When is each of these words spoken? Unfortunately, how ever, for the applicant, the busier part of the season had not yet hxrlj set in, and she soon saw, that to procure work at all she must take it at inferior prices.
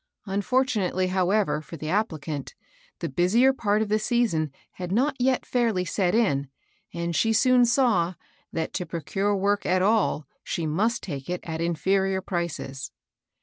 Unfortunately, 0.25 1.09
how 1.09 1.29
ever, 1.29 1.61
for 1.61 1.77
the 1.77 1.89
applicant, 1.89 2.55
the 3.01 3.07
busier 3.07 3.53
part 3.53 3.83
of 3.83 3.87
the 3.89 3.99
season 3.99 4.51
had 4.71 4.91
not 4.91 5.15
yet 5.19 5.43
hxrlj 5.43 5.87
set 5.87 6.15
in, 6.15 6.49
and 6.91 7.15
she 7.15 7.31
soon 7.31 7.65
saw, 7.65 8.15
that 8.51 8.73
to 8.73 8.87
procure 8.87 9.35
work 9.37 9.63
at 9.63 9.83
all 9.83 10.25
she 10.43 10.65
must 10.65 11.03
take 11.03 11.29
it 11.29 11.41
at 11.43 11.61
inferior 11.61 12.19
prices. 12.19 12.91